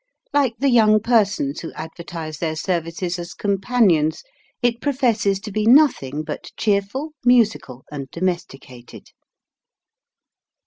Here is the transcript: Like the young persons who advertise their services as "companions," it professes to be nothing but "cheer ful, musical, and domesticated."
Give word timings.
Like 0.33 0.55
the 0.57 0.71
young 0.71 0.99
persons 0.99 1.59
who 1.61 1.71
advertise 1.73 2.39
their 2.39 2.55
services 2.55 3.19
as 3.19 3.35
"companions," 3.35 4.23
it 4.63 4.81
professes 4.81 5.39
to 5.41 5.51
be 5.51 5.67
nothing 5.67 6.23
but 6.23 6.51
"cheer 6.57 6.81
ful, 6.81 7.11
musical, 7.23 7.83
and 7.91 8.09
domesticated." 8.09 9.11